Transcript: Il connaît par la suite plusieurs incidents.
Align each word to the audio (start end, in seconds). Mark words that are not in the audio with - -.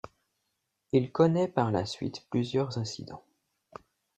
Il 0.93 1.11
connaît 1.11 1.47
par 1.47 1.71
la 1.71 1.85
suite 1.85 2.25
plusieurs 2.31 2.79
incidents. 2.79 3.23